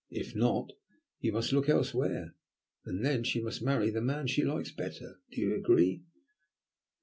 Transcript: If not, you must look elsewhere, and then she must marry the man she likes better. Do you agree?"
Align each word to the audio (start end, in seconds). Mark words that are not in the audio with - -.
If 0.09 0.35
not, 0.35 0.71
you 1.19 1.31
must 1.31 1.53
look 1.53 1.69
elsewhere, 1.69 2.33
and 2.85 3.05
then 3.05 3.23
she 3.23 3.39
must 3.39 3.61
marry 3.61 3.91
the 3.91 4.01
man 4.01 4.25
she 4.25 4.43
likes 4.43 4.71
better. 4.71 5.19
Do 5.31 5.39
you 5.39 5.53
agree?" 5.53 6.01